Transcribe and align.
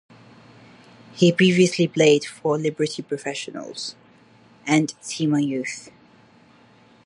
He 1.13 1.31
previously 1.31 1.87
played 1.87 2.25
for 2.25 2.57
Liberty 2.57 3.03
Professionals 3.03 3.93
and 4.65 4.95
Tema 5.03 5.41
Youth. 5.41 5.91